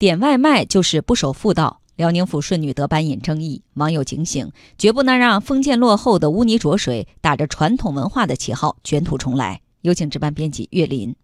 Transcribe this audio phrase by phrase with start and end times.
[0.00, 1.82] 点外卖就是不守妇道。
[1.96, 9.60] 辽宁抚顺女德班引争议，网友警醒，绝不能让封建落后的污泥浊水打着传统文化的旗号卷土重来。
[9.82, 11.14] 有请值班编辑岳林。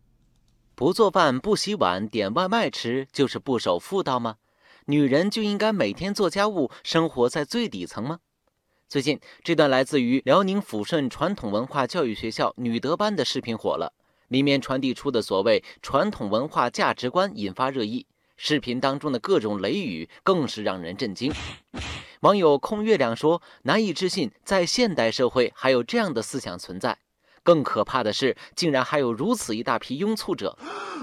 [0.75, 4.35] 不做饭、不洗碗、点外卖吃，就是不守妇道吗？
[4.85, 8.19] 女人就应该每天做家务，生活在最底层吗？
[8.91, 13.95] 最近，这段来自于辽宁抚顺传统文化教育学校女德班的视频火了，
[14.29, 18.05] 里面传递出的所谓传统文化价值观引发热议。
[18.37, 21.33] 视频当中的各种雷语更是让人震惊。
[22.21, 26.99] 网友空月亮说：“难以置信，在现代社会还有这样的思想存在。
[27.43, 30.59] 更可怕的是，竟然还有如此一大批拥簇者。”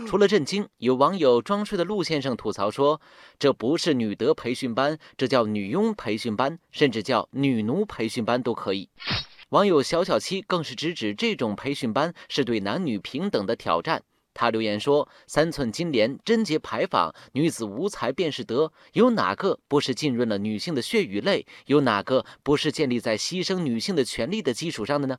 [0.08, 3.00] 除了震惊，有网友装睡的陆先生吐槽说
[3.40, 8.90] ：“这不是女德培训班，这叫女佣培训班，甚至叫女奴培训班都可以。”
[9.50, 14.02] 网友小小七更是直指这种培训班是对男女平等的挑战。
[14.34, 21.46] 他留言说：“三寸金莲，贞洁牌坊，女子无才便是德，有哪个不是浸润了女性的血与泪？
[21.68, 25.18] 有哪个不是建立在牺牲女性的权利的基础上的呢？”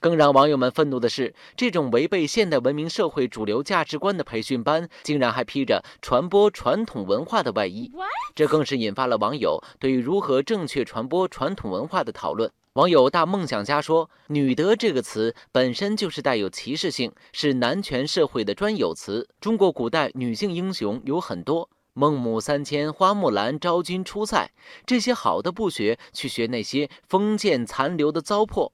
[0.00, 7.88] 更让网友们愤怒的是，这种违背现代文明社会主流价值观的培训班，竟然还披着传播传统文化的外衣，
[8.34, 12.50] 这更是引发了网友对于如何正确传播传统文化的讨论。
[12.74, 19.28] 网友大梦想家说：“女德这个词本身就是带有歧视性，是男权社会的专有词。
[19.42, 24.50] 中国古代女性英雄有很多，孟母三迁、花木兰、昭君出塞，
[24.86, 28.72] 这些好的不学，去学那些封建残留的糟粕。”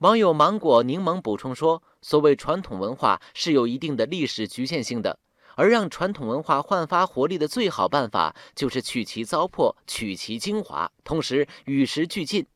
[0.00, 5.18] 网友芒果柠檬补充说：“所谓传统文化是有一定的历史局限性的，
[5.54, 12.46] 而让传统文化焕发活力的最好办法，就是去其糟粕，取其精华，同时与时俱进。”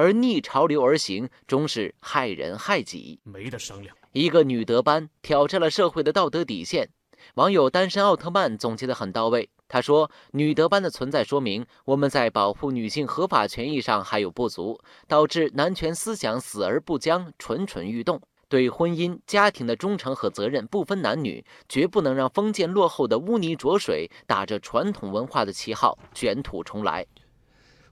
[0.00, 3.94] 而逆潮流而行，终是害人害己，没得商量。
[4.12, 6.88] 一个女德班挑战了社会的道德底线。
[7.34, 18.22] 网友单身奥特曼总结得很到位，他说：“女德班的存在，说明我们在保护女性合法权益上还有不足，导致男权思想死而不僵，蠢蠢欲动。
[18.48, 27.06] 对婚姻家庭的忠诚和责任不分男女，绝不能让封建落后的污泥浊水打着传统文化的旗号卷土重来。”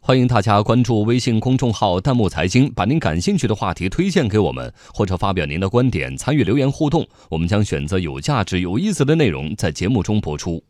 [0.08, 7.06] 欢迎大家关注微信公众号“弹幕财经”，把您感兴趣的话题推荐给我们，或者发表您的观点，参与留言互动。
[7.28, 10.64] 我们将选择有价值、有意思的内容在节目中播出。